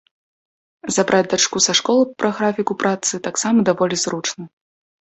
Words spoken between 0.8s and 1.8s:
Забраць дачку са